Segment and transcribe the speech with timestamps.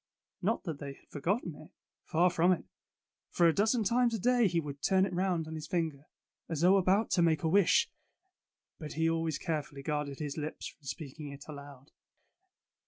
[0.41, 1.69] Not that they had forgotten it.
[2.05, 2.65] Far from it;
[3.29, 6.07] for a dozen times a day he would turn it around on his finger,
[6.49, 7.87] as though about to make a wish.
[8.79, 11.91] But he always carefully guarded his lips from speaking it aloud.